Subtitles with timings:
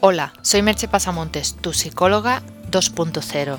[0.00, 3.58] Hola, soy Merche Pasamontes, tu psicóloga 2.0.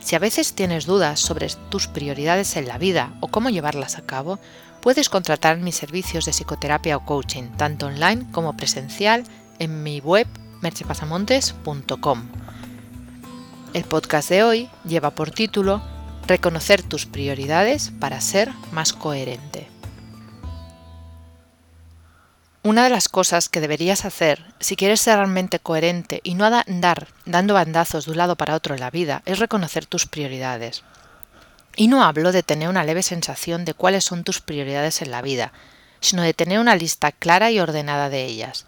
[0.00, 4.04] Si a veces tienes dudas sobre tus prioridades en la vida o cómo llevarlas a
[4.04, 4.38] cabo,
[4.82, 9.24] puedes contratar mis servicios de psicoterapia o coaching, tanto online como presencial,
[9.58, 10.26] en mi web
[10.60, 12.22] merchepasamontes.com.
[13.72, 15.80] El podcast de hoy lleva por título
[16.26, 19.77] Reconocer tus prioridades para ser más coherente.
[22.68, 27.08] Una de las cosas que deberías hacer si quieres ser realmente coherente y no andar
[27.24, 30.84] dando bandazos de un lado para otro en la vida es reconocer tus prioridades.
[31.76, 35.22] Y no hablo de tener una leve sensación de cuáles son tus prioridades en la
[35.22, 35.54] vida,
[36.00, 38.66] sino de tener una lista clara y ordenada de ellas.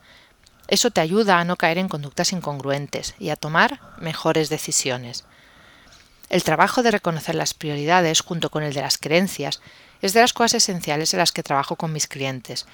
[0.67, 5.27] Eso te ayuda a no caer en conductas incongruentes y a tomar mejores decisiones.
[6.31, 9.61] El trabajo de reconocer las prioridades junto con el de las creencias
[10.01, 12.65] es de las cosas esenciales en las que trabajo con mis clientes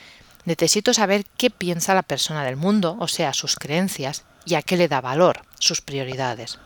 [0.47, 4.77] Necesito saber qué piensa la persona del mundo, o sea, sus creencias, y a qué
[4.77, 6.59] le da valor, sus prioridades.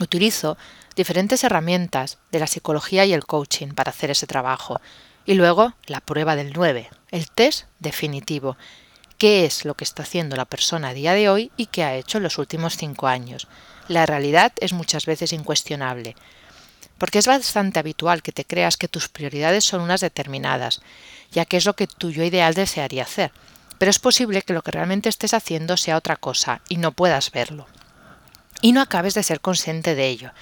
[0.00, 0.56] Utilizo
[0.94, 4.80] diferentes herramientas de la psicología y el coaching para hacer ese trabajo.
[5.26, 8.56] Y luego la prueba del 9, el test definitivo.
[9.18, 11.96] ¿Qué es lo que está haciendo la persona a día de hoy y qué ha
[11.96, 13.48] hecho en los últimos cinco años?
[13.88, 16.14] La realidad es muchas veces incuestionable
[17.04, 20.80] porque es bastante habitual que te creas que tus prioridades son unas determinadas,
[21.32, 23.30] ya que es lo que tu yo ideal desearía hacer,
[23.76, 27.30] pero es posible que lo que realmente estés haciendo sea otra cosa y no puedas
[27.30, 27.66] verlo.
[28.62, 30.32] Y no acabes de ser consciente de ello,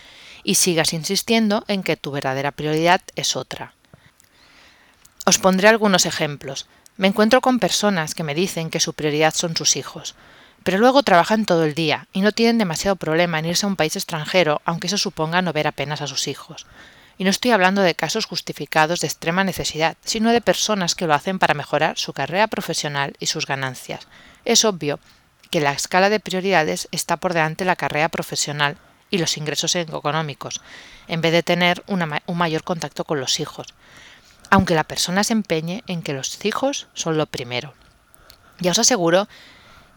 [0.44, 3.74] y sigas insistiendo en que tu verdadera prioridad es otra.
[5.26, 6.68] Os pondré algunos ejemplos.
[6.96, 10.14] Me encuentro con personas que me dicen que su prioridad son sus hijos,
[10.64, 13.76] pero luego trabajan todo el día y no tienen demasiado problema en irse a un
[13.76, 16.66] país extranjero, aunque eso suponga no ver apenas a sus hijos.
[17.18, 21.14] Y no estoy hablando de casos justificados de extrema necesidad, sino de personas que lo
[21.14, 24.08] hacen para mejorar su carrera profesional y sus ganancias.
[24.44, 24.98] Es obvio
[25.50, 28.78] que la escala de prioridades está por delante de la carrera profesional
[29.10, 30.62] y los ingresos económicos,
[31.06, 33.68] en vez de tener un mayor contacto con los hijos,
[34.50, 37.74] aunque la persona se empeñe en que los hijos son lo primero.
[38.58, 39.28] Ya os aseguro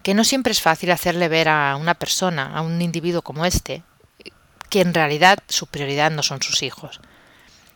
[0.06, 3.82] que no siempre es fácil hacerle ver a una persona, a un individuo como este,
[4.70, 7.00] que en realidad su prioridad no son sus hijos.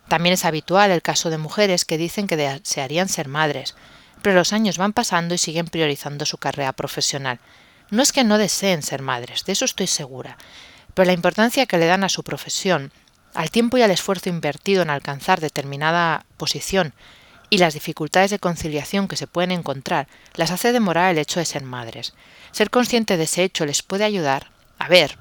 [0.07, 3.75] También es habitual el caso de mujeres que dicen que desearían ser madres,
[4.23, 7.41] pero los años van pasando y siguen priorizando su carrera profesional.
[7.91, 10.39] No es que no deseen ser madres, de eso estoy segura,
[10.95, 12.93] pero la importancia que le dan a su profesión,
[13.35, 16.95] al tiempo y al esfuerzo invertido en alcanzar determinada posición
[17.51, 21.45] y las dificultades de conciliación que se pueden encontrar las hace demorar el hecho de
[21.45, 22.15] ser madres.
[22.53, 25.19] Ser consciente de ese hecho les puede ayudar a ver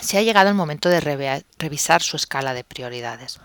[0.00, 1.00] si ha llegado el momento de
[1.58, 3.40] revisar su escala de prioridades.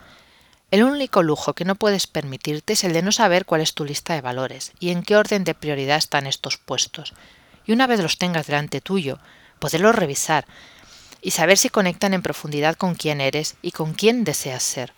[0.71, 3.85] El único lujo que no puedes permitirte es el de no saber cuál es tu
[3.85, 7.13] lista de valores y en qué orden de prioridad están estos puestos.
[7.65, 9.19] Y una vez los tengas delante tuyo,
[9.59, 10.45] poderlos revisar
[11.21, 14.93] y saber si conectan en profundidad con quién eres y con quién deseas ser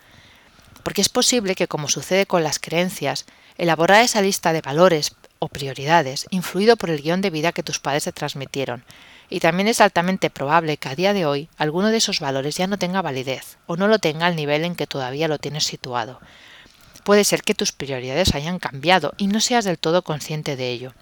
[0.87, 3.25] porque es posible que, como sucede con las creencias,
[3.57, 7.77] elaborar esa lista de valores o prioridades influido por el guion de vida que tus
[7.77, 8.85] padres te transmitieron,
[9.29, 12.67] y también es altamente probable que a día de hoy alguno de esos valores ya
[12.67, 16.21] no tenga validez o no lo tenga al nivel en que todavía lo tienes situado.
[17.03, 20.93] Puede ser que tus prioridades hayan cambiado y no seas del todo consciente de ello.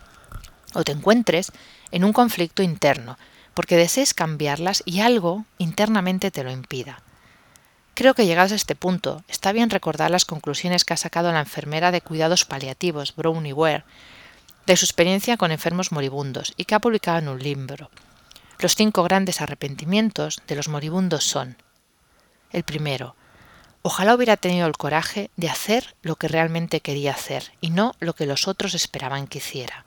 [0.73, 1.51] O te encuentres
[1.91, 3.19] en un conflicto interno,
[3.53, 7.04] porque desees cambiarlas y algo internamente te lo impida.
[7.95, 11.39] Creo que llegados a este punto, está bien recordar las conclusiones que ha sacado la
[11.39, 13.85] enfermera de cuidados paliativos, Brownie Ware,
[14.65, 17.89] de su experiencia con enfermos moribundos y que ha publicado en un libro.
[18.59, 21.55] Los cinco grandes arrepentimientos de los moribundos son
[22.51, 23.15] el primero,
[23.81, 28.13] ojalá hubiera tenido el coraje de hacer lo que realmente quería hacer y no lo
[28.13, 29.85] que los otros esperaban que hiciera.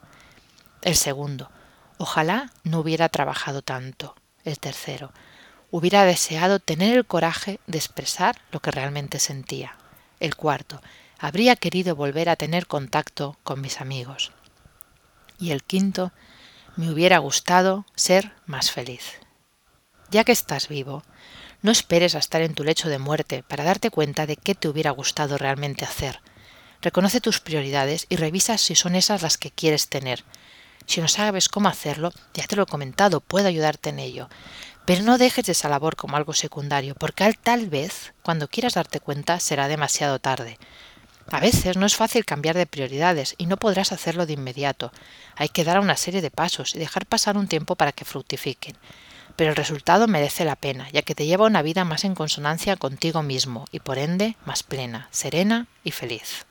[0.81, 1.51] El segundo,
[1.99, 4.15] ojalá no hubiera trabajado tanto.
[4.45, 5.11] El tercero,
[5.71, 9.77] hubiera deseado tener el coraje de expresar lo que realmente sentía.
[10.19, 10.81] El cuarto,
[11.17, 14.31] habría querido volver a tener contacto con mis amigos.
[15.39, 16.11] Y el quinto,
[16.75, 19.19] me hubiera gustado ser más feliz.
[20.11, 21.03] Ya que estás vivo,
[21.61, 24.69] no esperes a estar en tu lecho de muerte para darte cuenta de qué te
[24.69, 26.21] hubiera gustado realmente hacer.
[26.81, 30.23] Reconoce tus prioridades y revisa si son esas las que quieres tener.
[30.89, 34.27] Si no sabes cómo hacerlo, ya te lo he comentado, puedo ayudarte en ello.
[34.85, 39.39] Pero no dejes esa labor como algo secundario, porque tal vez, cuando quieras darte cuenta,
[39.39, 40.57] será demasiado tarde.
[41.31, 44.91] A veces no es fácil cambiar de prioridades y no podrás hacerlo de inmediato.
[45.35, 48.75] Hay que dar una serie de pasos y dejar pasar un tiempo para que fructifiquen.
[49.35, 52.77] Pero el resultado merece la pena, ya que te lleva una vida más en consonancia
[52.77, 56.47] contigo mismo y por ende más plena, serena y feliz.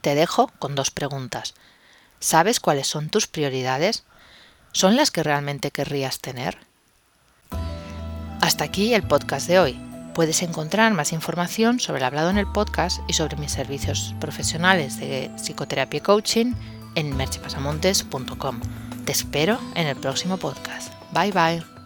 [0.00, 1.52] Te dejo con dos preguntas.
[2.22, 4.04] ¿Sabes cuáles son tus prioridades?
[4.70, 6.56] ¿Son las que realmente querrías tener?
[8.40, 9.80] Hasta aquí el podcast de hoy.
[10.14, 14.98] Puedes encontrar más información sobre el hablado en el podcast y sobre mis servicios profesionales
[14.98, 16.54] de psicoterapia y coaching
[16.94, 18.60] en merchepasamontes.com.
[19.04, 20.92] Te espero en el próximo podcast.
[21.12, 21.81] Bye bye.